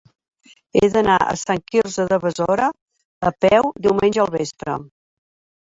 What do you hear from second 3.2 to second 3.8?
a peu